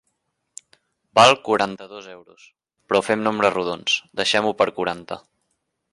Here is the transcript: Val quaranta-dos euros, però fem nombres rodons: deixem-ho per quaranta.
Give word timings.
Val 1.19 1.33
quaranta-dos 1.49 2.09
euros, 2.15 2.47
però 2.89 3.03
fem 3.11 3.21
nombres 3.29 3.55
rodons: 3.59 3.99
deixem-ho 4.23 4.59
per 4.63 4.69
quaranta. 4.79 5.25